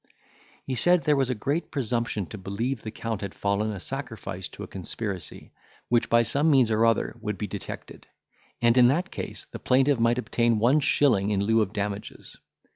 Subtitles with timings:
[0.65, 4.63] He said there was great presumption to believe the Count had fallen a sacrifice to
[4.63, 5.51] a conspiracy,
[5.89, 8.07] which by some means or other would be detected;
[8.63, 12.35] and, in that case, the plaintiff might obtain one shilling in lieu of damages.